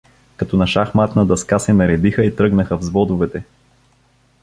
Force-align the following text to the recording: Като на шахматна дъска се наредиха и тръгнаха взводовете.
Като 0.37 0.57
на 0.57 0.67
шахматна 0.67 1.25
дъска 1.25 1.59
се 1.59 1.73
наредиха 1.73 2.25
и 2.25 2.35
тръгнаха 2.35 2.77
взводовете. 2.77 3.43